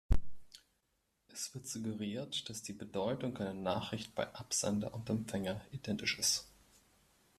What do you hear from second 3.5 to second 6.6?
Nachricht bei Absender und Empfänger identisch ist.